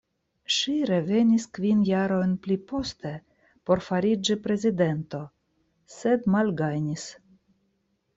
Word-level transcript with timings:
Ŝi 0.53 0.71
revenis 0.89 1.43
kvin 1.57 1.83
jarojn 1.89 2.31
pliposte 2.45 3.11
por 3.69 3.83
fariĝi 3.89 4.37
prezidento 4.47 5.21
sed 5.97 6.25
malgajnis. 6.37 7.05